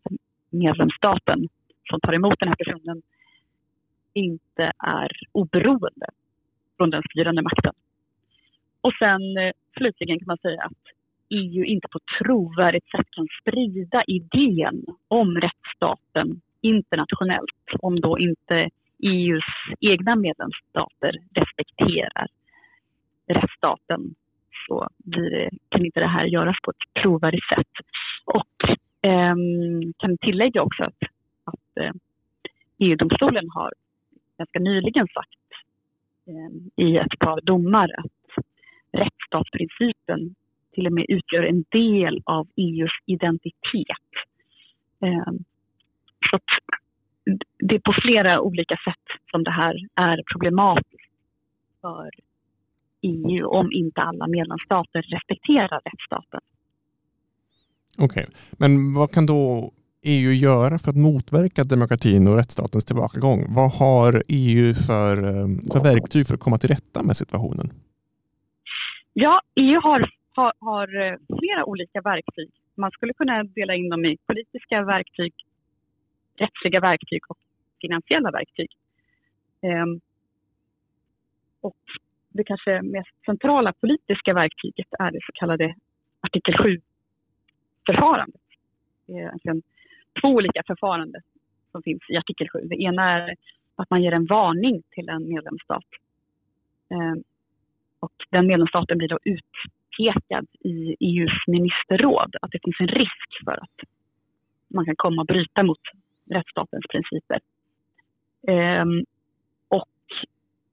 medlemsstaten 0.51 1.49
som 1.91 2.01
tar 2.01 2.13
emot 2.13 2.41
den 2.41 2.49
här 2.49 2.57
personen 2.57 3.03
inte 4.13 4.73
är 4.79 5.11
oberoende 5.33 6.07
från 6.77 6.91
den 6.91 7.03
styrande 7.11 7.43
makten. 7.43 7.73
Och 8.81 8.93
sen 8.99 9.37
eh, 9.37 9.53
slutligen 9.77 10.19
kan 10.19 10.27
man 10.27 10.39
säga 10.39 10.63
att 10.63 10.83
EU 11.31 11.65
inte 11.65 11.89
på 11.89 11.99
trovärdigt 12.19 12.91
sätt 12.91 13.07
kan 13.11 13.27
sprida 13.41 14.05
idén 14.07 14.85
om 15.09 15.41
rättsstaten 15.41 16.41
internationellt 16.61 17.65
om 17.81 18.01
då 18.01 18.19
inte 18.19 18.69
EUs 19.03 19.45
egna 19.81 20.17
medlemsstater 20.17 21.13
respekterar 21.35 22.27
rättsstaten 23.27 24.15
så 24.67 24.89
det, 24.99 25.51
kan 25.69 25.85
inte 25.85 26.01
det 26.01 26.07
här 26.07 26.25
göras 26.25 26.57
på 26.63 26.71
ett 26.71 27.03
trovärdigt 27.03 27.49
sätt. 27.49 27.73
Och 28.25 28.71
eh, 29.11 29.37
kan 29.99 30.19
tillägga 30.19 30.63
också 30.63 30.85
att, 30.85 31.08
Eh, 31.79 31.93
EU-domstolen 32.79 33.49
har 33.51 33.73
ganska 34.39 34.59
nyligen 34.59 35.07
sagt 35.07 35.49
eh, 36.27 36.85
i 36.85 36.97
ett 36.97 37.19
par 37.19 37.41
domar 37.41 37.91
att 37.99 38.45
rättsstatsprincipen 38.93 40.35
till 40.73 40.87
och 40.87 40.93
med 40.93 41.07
utgör 41.09 41.43
en 41.43 41.65
del 41.69 42.23
av 42.25 42.49
EUs 42.57 42.93
identitet. 43.07 44.11
Eh, 45.01 45.33
så 46.31 46.39
det 47.59 47.75
är 47.75 47.79
på 47.79 47.95
flera 48.03 48.41
olika 48.41 48.77
sätt 48.85 49.21
som 49.31 49.45
det 49.45 49.51
här 49.51 49.75
är 49.95 50.23
problematiskt 50.33 51.13
för 51.81 52.11
EU 53.03 53.47
om 53.47 53.73
inte 53.73 54.01
alla 54.01 54.27
medlemsstater 54.27 55.03
respekterar 55.03 55.81
rättsstaten. 55.85 56.41
Okej, 57.99 58.23
okay. 58.23 58.35
men 58.59 58.95
vad 58.95 59.11
kan 59.11 59.27
då 59.27 59.73
EU 60.03 60.33
göra 60.33 60.79
för 60.79 60.91
att 60.91 60.97
motverka 60.97 61.65
demokratin 61.65 62.29
och 62.29 62.37
rättsstatens 62.37 62.85
tillbakagång? 62.85 63.45
Vad 63.49 63.71
har 63.73 64.23
EU 64.29 64.75
för, 64.75 65.17
ehm, 65.23 65.61
för 65.73 65.83
verktyg 65.83 66.27
för 66.27 66.35
att 66.35 66.41
komma 66.41 66.59
till 66.59 66.69
rätta 66.69 67.03
med 67.03 67.17
situationen? 67.17 67.71
Ja, 69.13 69.41
EU 69.55 69.81
har, 69.81 70.11
har, 70.31 70.53
har 70.59 70.89
eh, 71.03 71.17
flera 71.39 71.65
olika 71.65 72.01
verktyg. 72.01 72.51
Man 72.75 72.91
skulle 72.91 73.13
kunna 73.13 73.45
dela 73.45 73.75
in 73.75 73.89
dem 73.89 74.05
i 74.05 74.17
politiska 74.27 74.83
verktyg, 74.83 75.33
rättsliga 76.37 76.81
verktyg 76.81 77.21
och 77.29 77.39
finansiella 77.81 78.31
verktyg. 78.31 78.71
Ehm, 79.63 80.01
och 81.61 81.77
det 82.29 82.45
kanske 82.45 82.83
mest 82.83 83.25
centrala 83.27 83.73
politiska 83.73 84.35
verktyget 84.35 84.87
är 84.99 85.11
det 85.11 85.21
så 85.27 85.33
kallade 85.33 85.75
artikel 86.21 86.55
7-förfarandet. 86.55 88.41
Det 89.07 89.13
är 89.13 89.19
egentligen 89.19 89.63
två 90.21 90.29
olika 90.29 90.63
förfaranden 90.67 91.23
som 91.73 91.83
finns 91.83 92.03
i 92.09 92.17
artikel 92.17 92.49
7. 92.49 92.59
Det 92.63 92.83
ena 92.83 93.11
är 93.11 93.35
att 93.77 93.91
man 93.91 94.03
ger 94.03 94.13
en 94.13 94.27
varning 94.27 94.83
till 94.91 95.09
en 95.09 95.29
medlemsstat. 95.29 95.85
Eh, 96.91 97.15
och 98.01 98.13
den 98.31 98.47
medlemsstaten 98.47 98.99
blir 98.99 99.09
då 99.09 99.19
utpekad 99.25 100.47
i 100.61 100.97
EUs 101.01 101.47
ministerråd 101.47 102.37
att 102.43 102.51
det 102.51 102.59
finns 102.65 102.81
en 102.81 102.89
risk 102.89 103.45
för 103.45 103.53
att 103.53 103.89
man 104.69 104.85
kan 104.85 104.97
komma 104.97 105.23
och 105.23 105.27
bryta 105.27 105.63
mot 105.63 105.81
rättsstatens 106.31 106.85
principer. 106.91 107.41
Eh, 108.49 108.85
och 109.69 109.89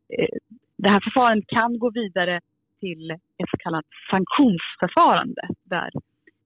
eh, 0.09 0.37
det 0.77 0.89
här 0.89 0.99
förfarandet 0.99 1.47
kan 1.47 1.79
gå 1.79 1.89
vidare 1.89 2.41
till 2.79 3.11
ett 3.11 3.49
så 3.51 3.57
kallat 3.57 3.85
sanktionsförfarande 4.09 5.41
där 5.63 5.89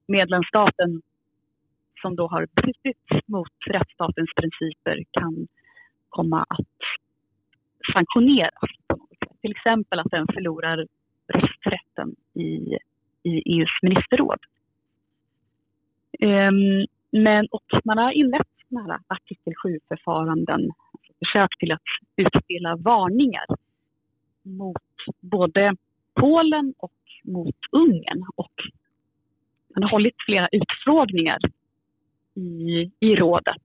medlemsstaten 0.06 1.02
som 2.02 2.16
då 2.16 2.26
har 2.26 2.46
brutit 2.54 3.26
mot 3.26 3.52
rättsstatens 3.66 4.30
principer 4.36 5.04
kan 5.10 5.46
komma 6.08 6.46
att 6.48 6.76
sanktioneras 7.92 8.70
på 8.86 8.96
något 8.96 9.08
sätt. 9.08 9.40
Till 9.40 9.50
exempel 9.50 9.98
att 9.98 10.10
den 10.10 10.26
förlorar 10.34 10.86
rösträtten 11.34 12.14
i, 12.34 12.76
i 13.22 13.54
EUs 13.54 13.78
ministerråd. 13.82 14.38
Um, 16.20 16.86
men, 17.10 17.46
och 17.50 17.64
man 17.84 17.98
har 17.98 18.12
inlett 18.12 18.48
sådana 18.68 18.92
här 18.92 19.00
artikel 19.06 19.52
7-förfaranden, 19.64 20.70
alltså 20.92 21.12
försök 21.18 21.58
till 21.58 21.72
att 21.72 21.82
utspela 22.16 22.76
varningar 22.76 23.46
mot 24.42 24.76
både 25.20 25.76
Polen 26.14 26.74
och 26.78 26.92
mot 27.24 27.56
Ungern. 27.72 28.24
Och 28.36 28.52
man 29.74 29.82
har 29.82 29.90
hållit 29.90 30.14
flera 30.26 30.48
utfrågningar 30.52 31.38
i, 32.40 32.90
i 33.00 33.16
rådet 33.16 33.62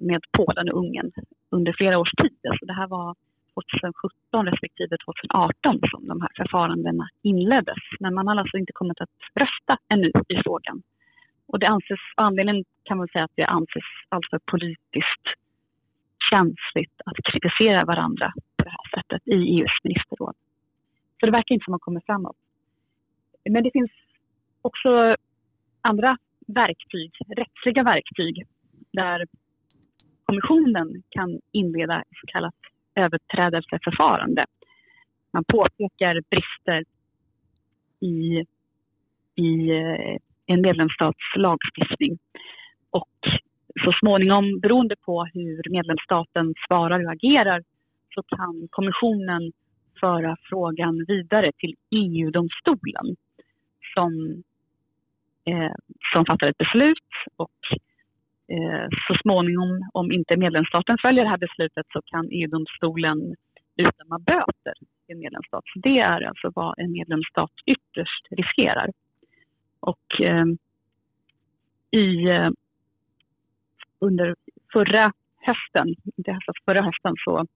med 0.00 0.20
Polen 0.36 0.68
och 0.68 0.78
Ungern 0.78 1.12
under 1.50 1.72
flera 1.72 1.98
års 1.98 2.12
tid. 2.22 2.38
Alltså 2.50 2.66
det 2.66 2.72
här 2.72 2.86
var 2.86 3.14
2017 3.54 4.46
respektive 4.46 4.96
2018 5.04 5.80
som 5.90 6.06
de 6.06 6.20
här 6.20 6.30
förfarandena 6.36 7.08
inleddes. 7.22 7.82
Men 8.00 8.14
man 8.14 8.26
har 8.28 8.36
alltså 8.36 8.58
inte 8.58 8.72
kommit 8.72 9.00
att 9.00 9.10
rösta 9.34 9.78
ännu 9.88 10.12
i 10.28 10.36
frågan. 10.44 10.82
Och 11.46 11.58
det 11.58 11.68
anses, 11.68 12.00
anledningen 12.16 12.64
kan 12.82 12.98
man 12.98 13.08
säga 13.08 13.24
att 13.24 13.36
det 13.36 13.46
anses 13.46 13.88
alltför 14.08 14.40
politiskt 14.44 15.26
känsligt 16.30 16.96
att 17.04 17.16
kritisera 17.32 17.84
varandra 17.84 18.32
på 18.56 18.64
det 18.64 18.70
här 18.70 19.00
sättet 19.00 19.28
i 19.28 19.34
EUs 19.34 19.76
ministerråd. 19.84 20.34
Så 21.20 21.26
det 21.26 21.32
verkar 21.32 21.54
inte 21.54 21.64
som 21.64 21.74
att 21.74 21.80
man 21.80 21.84
kommer 21.86 22.02
framåt. 22.06 22.36
Men 23.50 23.62
det 23.64 23.70
finns 23.72 23.90
också 24.62 25.16
andra 25.80 26.16
verktyg, 26.46 27.10
rättsliga 27.36 27.82
verktyg, 27.82 28.42
där 28.92 29.26
kommissionen 30.24 31.02
kan 31.10 31.40
inleda 31.52 32.00
ett 32.00 32.18
så 32.20 32.26
kallat 32.26 32.54
överträdelseförfarande. 32.94 34.46
Man 35.32 35.44
påpekar 35.44 36.20
brister 36.30 36.84
i, 38.00 38.44
i 39.34 39.70
eh, 39.70 40.16
en 40.46 40.60
medlemsstats 40.60 41.18
lagstiftning 41.36 42.18
och 42.90 43.18
så 43.84 43.92
småningom, 44.00 44.60
beroende 44.60 44.96
på 44.96 45.24
hur 45.24 45.70
medlemsstaten 45.70 46.54
svarar 46.68 47.04
och 47.04 47.12
agerar, 47.12 47.62
så 48.14 48.22
kan 48.22 48.68
kommissionen 48.70 49.52
föra 50.00 50.36
frågan 50.42 51.04
vidare 51.08 51.52
till 51.58 51.74
EU-domstolen 51.90 53.16
som, 53.94 54.42
eh, 55.44 55.72
som 56.12 56.26
fattar 56.26 56.46
ett 56.46 56.58
beslut 56.58 57.10
och 57.36 57.60
eh, 58.48 58.88
så 59.08 59.14
småningom, 59.22 59.90
om 59.92 60.12
inte 60.12 60.36
medlemsstaten 60.36 60.98
följer 61.02 61.24
det 61.24 61.30
här 61.30 61.38
beslutet 61.38 61.86
så 61.92 62.02
kan 62.02 62.28
EU-domstolen 62.30 63.34
utdöma 63.76 64.18
böter 64.18 64.74
i 65.08 65.12
en 65.12 65.18
medlemsstat. 65.18 65.64
Så 65.64 65.78
det 65.78 65.98
är 65.98 66.20
alltså 66.22 66.50
vad 66.54 66.78
en 66.78 66.92
medlemsstat 66.92 67.50
ytterst 67.66 68.26
riskerar. 68.30 68.90
Och 69.80 70.20
eh, 70.20 70.46
i, 71.90 72.28
eh, 72.28 72.50
under 73.98 74.34
förra 74.72 75.12
hösten, 75.40 75.94
inte 76.16 76.32
höstas, 76.32 76.56
förra 76.64 76.82
hösten 76.82 77.14
så, 77.24 77.46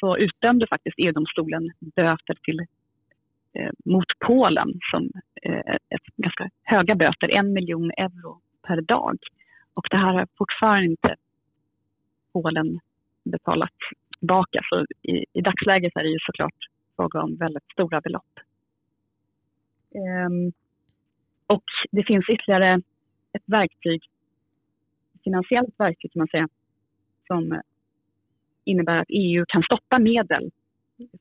så 0.00 0.16
utdömde 0.16 0.66
faktiskt 0.66 0.98
EU-domstolen 0.98 1.70
böter 1.96 2.34
till, 2.42 2.60
Eh, 3.58 3.70
mot 3.84 4.06
Polen 4.26 4.80
som 4.90 5.10
eh, 5.42 5.74
ett 5.74 6.06
ganska 6.16 6.50
höga 6.62 6.94
böter, 6.94 7.28
en 7.30 7.52
miljon 7.52 7.90
euro 7.90 8.40
per 8.66 8.80
dag. 8.80 9.18
Och 9.74 9.86
det 9.90 9.96
här 9.96 10.12
har 10.12 10.26
fortfarande 10.38 10.86
inte 10.86 11.16
Polen 12.32 12.80
betalat 13.24 13.78
tillbaka. 14.18 14.60
Så 14.64 14.86
i, 15.02 15.24
i 15.32 15.40
dagsläget 15.40 15.96
är 15.96 16.02
det 16.02 16.08
ju 16.08 16.18
såklart 16.20 16.54
fråga 16.96 17.22
om 17.22 17.36
väldigt 17.36 17.72
stora 17.72 18.00
belopp. 18.00 18.40
Um, 20.26 20.52
och 21.46 21.64
det 21.90 22.04
finns 22.04 22.28
ytterligare 22.28 22.74
ett 23.32 23.42
verktyg, 23.46 24.02
finansiellt 25.24 25.74
verktyg 25.78 26.12
kan 26.12 26.20
man 26.20 26.28
säga, 26.28 26.48
som 27.26 27.62
innebär 28.64 28.96
att 28.96 29.08
EU 29.08 29.44
kan 29.48 29.62
stoppa 29.62 29.98
medel 29.98 30.50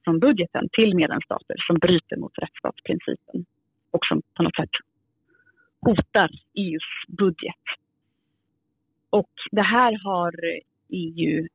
från 0.04 0.20
budgeten 0.20 0.70
till 0.72 0.96
medlemsstater 0.96 1.56
som 1.68 1.76
bryter 1.78 2.18
mot 2.18 2.38
rättsstatsprincipen 2.38 3.46
och 3.92 4.06
som 4.06 4.22
på 4.36 4.44
något 4.44 4.56
sätt 4.56 4.70
hotar 5.82 6.30
EUs 6.54 6.90
budget. 7.08 7.64
Och 9.10 9.32
det 9.52 9.62
här 9.62 10.00
har 10.04 10.34
EU 10.90 11.48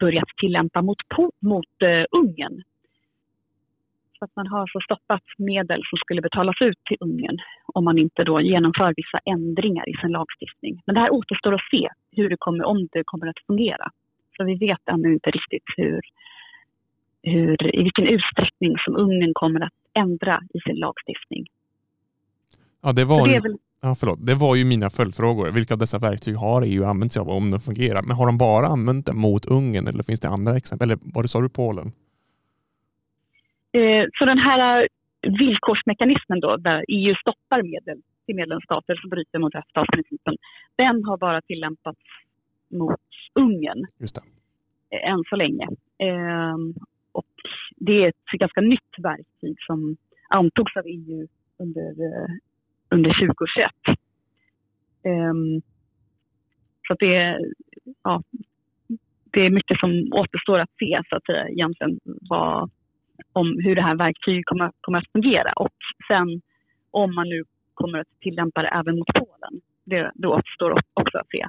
börjat 0.00 0.28
tillämpa 0.36 0.82
mot, 0.82 0.98
mot 1.40 1.82
uh, 1.82 2.04
Ungern. 2.10 2.62
Så 4.18 4.24
att 4.24 4.36
man 4.36 4.46
har 4.46 4.66
så 4.66 4.80
stoppat 4.80 5.22
medel 5.38 5.82
som 5.90 5.98
skulle 5.98 6.22
betalas 6.22 6.56
ut 6.60 6.78
till 6.84 6.96
Ungern 7.00 7.38
om 7.66 7.84
man 7.84 7.98
inte 7.98 8.24
då 8.24 8.40
genomför 8.40 8.94
vissa 8.96 9.18
ändringar 9.24 9.88
i 9.88 9.94
sin 10.00 10.10
lagstiftning. 10.10 10.82
Men 10.86 10.94
det 10.94 11.00
här 11.00 11.12
återstår 11.12 11.54
att 11.54 11.70
se 11.70 11.88
hur 12.10 12.28
det 12.30 12.36
kommer, 12.38 12.64
om 12.64 12.88
det 12.92 13.02
kommer 13.04 13.26
att 13.26 13.46
fungera. 13.46 13.90
Så 14.36 14.44
vi 14.44 14.54
vet 14.54 14.88
ännu 14.88 15.12
inte 15.12 15.30
riktigt 15.30 15.64
hur, 15.76 16.00
hur, 17.24 17.76
i 17.76 17.82
vilken 17.82 18.06
utsträckning 18.06 18.74
som 18.84 18.96
Ungern 18.96 19.32
kommer 19.34 19.60
att 19.60 19.72
ändra 19.94 20.40
i 20.54 20.60
sin 20.60 20.76
lagstiftning. 20.76 21.44
Ja, 22.82 22.92
det 22.92 23.04
var, 23.04 23.28
det, 23.28 23.40
väl... 23.40 23.56
ja, 23.82 23.96
förlåt. 24.00 24.18
det 24.26 24.34
var 24.34 24.56
ju 24.56 24.64
mina 24.64 24.90
följdfrågor. 24.90 25.50
Vilka 25.50 25.74
av 25.74 25.80
dessa 25.80 25.98
verktyg 25.98 26.36
har 26.36 26.62
EU 26.62 26.84
använt 26.84 27.12
sig 27.12 27.20
av 27.20 27.28
om 27.28 27.50
de 27.50 27.60
fungerar? 27.60 28.02
Men 28.02 28.16
har 28.16 28.26
de 28.26 28.38
bara 28.38 28.66
använt 28.66 29.06
dem 29.06 29.18
mot 29.18 29.44
Ungern 29.46 29.86
eller 29.86 30.02
finns 30.02 30.20
det 30.20 30.28
andra 30.28 30.56
exempel? 30.56 30.90
Eller 30.90 30.98
vad 31.14 31.30
sa 31.30 31.40
du, 31.40 31.48
Polen? 31.48 31.86
Eh, 33.72 34.04
så 34.18 34.24
den 34.24 34.38
här 34.38 34.88
villkorsmekanismen 35.22 36.40
då, 36.40 36.56
där 36.56 36.84
EU 36.88 37.14
stoppar 37.14 37.62
medel 37.62 37.98
till 38.26 38.36
medlemsstater 38.36 38.94
som 38.94 39.10
bryter 39.10 39.38
mot 39.38 39.54
rättsstatsprincipen, 39.54 40.36
den 40.76 41.04
har 41.04 41.16
bara 41.16 41.40
tillämpats 41.40 42.00
mot 42.70 43.06
Ungern 43.34 43.86
Just 43.98 44.14
det. 44.14 44.22
Eh, 44.96 45.10
än 45.10 45.24
så 45.30 45.36
länge. 45.36 45.66
Och 45.66 45.74
det 47.76 48.04
är 48.04 48.08
ett 48.08 48.38
ganska 48.38 48.60
nytt 48.60 48.94
verktyg 48.98 49.56
som 49.66 49.96
antogs 50.28 50.76
av 50.76 50.86
EU 50.86 51.26
under, 51.58 51.88
eh, 51.88 52.28
under 52.90 53.10
2021. 53.10 53.70
Ehm, 55.04 55.60
så 56.88 56.94
det, 56.94 57.38
ja, 58.02 58.22
det 59.32 59.40
är 59.40 59.50
mycket 59.50 59.78
som 59.80 60.12
återstår 60.12 60.58
att 60.58 60.70
se 60.78 61.00
så 61.08 61.16
att 61.16 61.26
säga 61.26 61.48
egentligen 61.48 62.00
vad, 62.04 62.70
om 63.32 63.58
hur 63.64 63.74
det 63.74 63.82
här 63.82 63.96
verktyget 63.96 64.44
kommer, 64.46 64.70
kommer 64.80 64.98
att 64.98 65.12
fungera 65.12 65.52
och 65.52 65.78
sen 66.08 66.40
om 66.90 67.14
man 67.14 67.28
nu 67.28 67.44
kommer 67.74 67.98
att 67.98 68.20
tillämpa 68.20 68.62
det 68.62 68.68
även 68.68 68.98
mot 68.98 69.14
Polen. 69.14 69.60
Det, 69.84 70.12
det 70.14 70.28
återstår 70.28 70.70
också 70.94 71.18
att 71.18 71.30
se. 71.30 71.46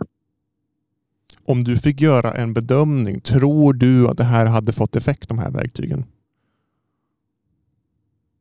Om 1.48 1.64
du 1.64 1.78
fick 1.78 2.02
göra 2.02 2.32
en 2.32 2.54
bedömning, 2.54 3.22
tror 3.22 3.74
du 3.74 4.08
att 4.08 4.18
det 4.18 4.24
här 4.24 4.46
hade 4.46 4.74
fått 4.74 4.96
effekt, 4.96 5.30
de 5.30 5.40
här 5.40 5.52
verktygen? 5.52 6.04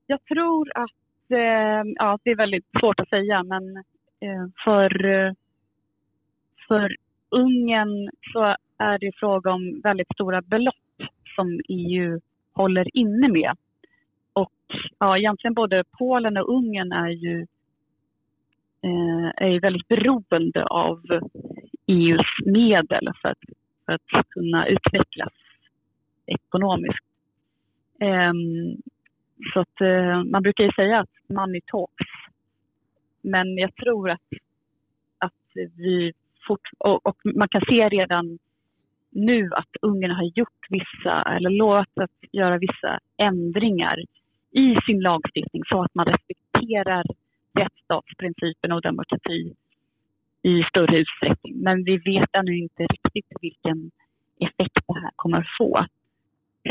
Jag 0.07 0.25
tror 0.25 0.73
att 0.75 1.31
eh, 1.31 1.83
ja, 1.95 2.19
det 2.23 2.31
är 2.31 2.37
väldigt 2.37 2.67
svårt 2.81 3.01
att 3.01 3.09
säga, 3.09 3.43
men 3.43 3.77
eh, 4.21 4.47
för, 4.65 4.91
för 6.69 6.97
Ungern 7.31 8.11
så 8.33 8.57
är 8.79 8.99
det 8.99 9.13
fråga 9.17 9.53
om 9.53 9.81
väldigt 9.85 10.13
stora 10.15 10.43
belopp 10.43 10.75
som 11.37 11.61
EU 11.69 12.21
håller 12.53 12.97
inne 12.97 13.29
med. 13.29 13.57
Och 14.33 14.53
ja, 14.99 15.19
egentligen 15.19 15.55
både 15.55 15.85
Polen 15.99 16.37
och 16.37 16.55
Ungern 16.57 16.93
är 16.93 17.09
ju, 17.09 17.41
eh, 18.83 19.47
är 19.47 19.61
väldigt 19.61 19.89
beroende 19.89 20.65
av 20.65 21.01
EUs 21.87 22.27
medel 22.47 23.09
för 23.23 23.29
att, 23.29 23.39
för 23.87 23.93
att 23.93 24.29
kunna 24.29 24.67
utvecklas 24.67 25.33
ekonomiskt. 26.27 27.05
Eh, 28.01 28.33
så 29.53 29.61
att 29.61 29.81
eh, 29.81 30.25
man 30.25 30.43
brukar 30.43 30.65
ju 30.65 30.73
säga 30.73 31.01
att 31.01 31.11
money 31.29 31.61
talks. 31.67 32.07
Men 33.23 33.57
jag 33.57 33.75
tror 33.75 34.11
att, 34.11 34.29
att 35.19 35.33
vi 35.77 36.13
fort, 36.47 36.69
och, 36.79 37.07
och 37.07 37.17
man 37.25 37.49
kan 37.49 37.63
se 37.69 37.89
redan 37.89 38.39
nu 39.11 39.51
att 39.53 39.77
Ungern 39.83 40.11
har 40.11 40.31
gjort 40.35 40.67
vissa, 40.71 41.23
eller 41.23 41.51
lovat 41.51 41.99
att 42.01 42.33
göra 42.33 42.59
vissa 42.59 42.99
ändringar 43.17 43.97
i 44.51 44.77
sin 44.87 45.01
lagstiftning 45.01 45.63
så 45.67 45.83
att 45.83 45.95
man 45.95 46.07
respekterar 46.07 47.05
rättsstatsprincipen 47.59 48.73
och 48.73 48.83
demokrati 48.83 49.55
i 50.51 50.63
större 50.71 50.97
utsträckning. 50.99 51.55
Men 51.67 51.85
vi 51.85 51.97
vet 51.97 52.31
ännu 52.33 52.59
inte 52.59 52.83
riktigt 52.83 53.27
vilken 53.41 53.91
effekt 54.41 54.79
det 54.87 55.01
här 55.01 55.11
kommer 55.17 55.39
att 55.39 55.57
få. 55.59 55.87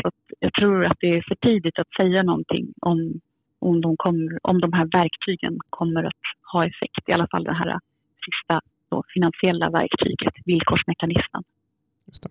Så 0.02 0.10
jag 0.40 0.52
tror 0.54 0.84
att 0.84 0.96
det 1.00 1.06
är 1.16 1.24
för 1.28 1.34
tidigt 1.34 1.78
att 1.78 1.92
säga 1.96 2.22
någonting 2.22 2.66
om, 2.80 3.20
om, 3.58 3.80
de 3.80 3.96
kommer, 3.96 4.38
om 4.42 4.60
de 4.60 4.72
här 4.72 4.86
verktygen 5.00 5.58
kommer 5.70 6.04
att 6.04 6.24
ha 6.52 6.66
effekt. 6.66 7.08
I 7.08 7.12
alla 7.12 7.28
fall 7.30 7.44
det 7.44 7.54
här 7.54 7.78
sista 8.26 8.60
då, 8.90 9.02
finansiella 9.14 9.70
verktyget, 9.70 10.34
villkorsmekanismen. 10.44 11.42
Just 12.06 12.22
det. 12.22 12.28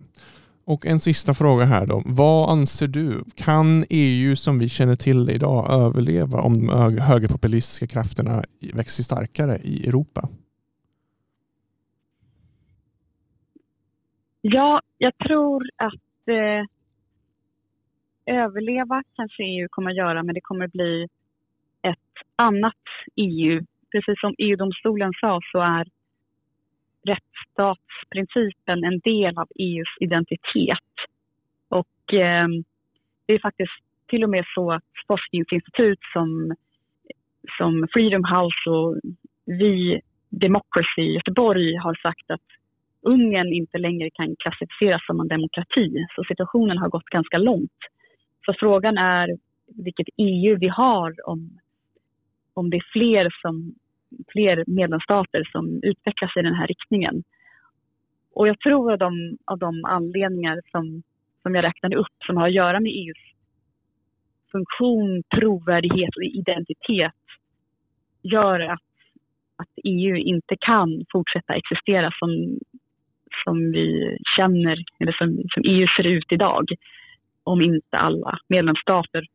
Och 0.66 0.86
en 0.86 1.00
sista 1.00 1.34
fråga 1.34 1.66
här 1.66 1.86
då. 1.86 2.04
Vad 2.06 2.50
anser 2.50 2.88
du? 2.88 3.24
Kan 3.36 3.84
EU 3.90 4.36
som 4.36 4.60
vi 4.60 4.70
känner 4.70 4.96
till 4.96 5.30
idag 5.30 5.72
överleva 5.72 6.42
om 6.42 6.54
de 6.54 6.70
högerpopulistiska 7.00 7.88
krafterna 7.88 8.44
växer 8.74 9.04
starkare 9.04 9.58
i 9.58 9.88
Europa? 9.88 10.30
Ja, 14.46 14.82
jag 14.98 15.18
tror 15.18 15.70
att 15.78 16.28
eh, 16.28 16.66
överleva 18.36 19.04
kanske 19.16 19.44
EU 19.44 19.68
kommer 19.72 19.92
att 19.92 19.98
göra, 19.98 20.24
men 20.24 20.36
det 20.36 20.42
kommer 20.42 20.66
att 20.66 20.72
bli 20.72 21.08
ett 21.82 22.28
annat 22.36 22.84
EU. 23.16 23.66
Precis 23.92 24.20
som 24.20 24.36
EU-domstolen 24.38 25.12
sa 25.22 25.40
så 25.52 25.60
är 25.60 25.88
rättsstatsprincipen 27.04 28.84
en 28.84 29.00
del 29.00 29.38
av 29.38 29.48
EUs 29.60 29.98
identitet. 30.00 30.94
Och 31.70 32.14
eh, 32.14 32.48
det 33.26 33.34
är 33.34 33.40
faktiskt 33.40 33.80
till 34.08 34.24
och 34.24 34.30
med 34.30 34.46
så 34.56 34.72
att 34.72 34.84
forskningsinstitut 35.08 36.00
som, 36.14 36.56
som 37.58 37.88
Freedom 37.94 38.24
House 38.26 38.70
och 38.70 38.98
vi 39.46 40.02
Democracy 40.30 41.02
i 41.02 41.14
Göteborg 41.14 41.76
har 41.76 41.96
sagt 41.96 42.32
att 42.32 42.63
Ungern 43.04 43.54
inte 43.54 43.78
längre 43.78 44.10
kan 44.10 44.36
klassificeras 44.36 45.06
som 45.06 45.20
en 45.20 45.28
demokrati. 45.28 46.06
Så 46.16 46.24
situationen 46.24 46.78
har 46.78 46.90
gått 46.90 47.06
ganska 47.06 47.38
långt. 47.38 47.80
Så 48.46 48.54
frågan 48.60 48.98
är 48.98 49.38
vilket 49.68 50.08
EU 50.18 50.58
vi 50.60 50.68
har 50.68 51.30
om, 51.30 51.60
om 52.54 52.70
det 52.70 52.78
är 52.78 52.92
fler 52.94 53.30
som 53.42 53.76
fler 54.32 54.64
medlemsstater 54.68 55.44
som 55.52 55.80
utvecklas 55.84 56.38
i 56.38 56.42
den 56.42 56.56
här 56.56 56.68
riktningen. 56.68 57.24
Och 58.34 58.48
jag 58.48 58.60
tror 58.60 58.94
att 58.94 59.00
de, 59.00 59.38
av 59.46 59.58
de 59.60 59.86
anledningar 59.86 60.62
som, 60.72 61.04
som 61.42 61.56
jag 61.56 61.64
räknade 61.64 61.96
upp 61.96 62.18
som 62.26 62.38
har 62.38 62.48
att 62.48 62.54
göra 62.54 62.80
med 62.80 62.92
EUs 62.92 63.34
funktion, 64.54 65.24
trovärdighet 65.36 66.16
och 66.16 66.24
identitet 66.24 67.12
gör 68.22 68.60
att, 68.60 68.90
att 69.56 69.70
EU 69.84 70.16
inte 70.16 70.56
kan 70.60 71.06
fortsätta 71.12 71.54
existera 71.54 72.12
som 72.20 72.60
som 73.44 73.72
vi 73.72 74.18
känner, 74.38 74.84
eller 75.00 75.12
som, 75.12 75.44
som 75.54 75.64
EU 75.66 75.88
ser 75.98 76.08
ut 76.08 76.32
idag, 76.32 76.66
om 77.44 77.62
inte 77.62 77.98
alla 77.98 78.40
medlemsstater 78.48 79.26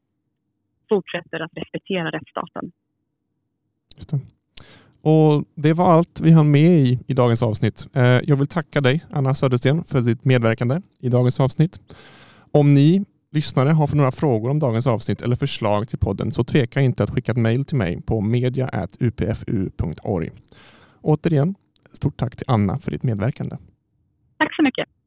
fortsätter 0.88 1.40
att 1.40 1.50
respektera 1.54 2.10
rättsstaten. 2.10 2.72
Just 3.96 4.10
det. 4.10 4.20
Och 5.02 5.44
Det 5.54 5.72
var 5.72 5.84
allt 5.84 6.20
vi 6.20 6.30
hann 6.30 6.50
med 6.50 6.70
i, 6.70 6.98
i 7.06 7.14
dagens 7.14 7.42
avsnitt. 7.42 7.88
Eh, 7.94 8.02
jag 8.02 8.36
vill 8.36 8.46
tacka 8.46 8.80
dig, 8.80 9.02
Anna 9.10 9.34
Södersten, 9.34 9.84
för 9.84 10.00
ditt 10.00 10.24
medverkande 10.24 10.80
i 11.00 11.08
dagens 11.08 11.40
avsnitt. 11.40 11.80
Om 12.52 12.74
ni 12.74 13.04
lyssnare 13.30 13.68
har 13.68 13.86
för 13.86 13.96
några 13.96 14.12
frågor 14.12 14.50
om 14.50 14.58
dagens 14.58 14.86
avsnitt 14.86 15.22
eller 15.22 15.36
förslag 15.36 15.88
till 15.88 15.98
podden 15.98 16.30
så 16.30 16.44
tveka 16.44 16.80
inte 16.80 17.04
att 17.04 17.10
skicka 17.10 17.32
ett 17.32 17.38
mejl 17.38 17.64
till 17.64 17.76
mig 17.76 18.02
på 18.02 18.20
media.upfu.org. 18.20 20.30
Återigen, 21.00 21.54
stort 21.92 22.16
tack 22.16 22.36
till 22.36 22.46
Anna 22.48 22.78
för 22.78 22.90
ditt 22.90 23.02
medverkande. 23.02 23.56
Tack 24.38 24.54
så 24.56 24.62
mycket. 24.62 24.97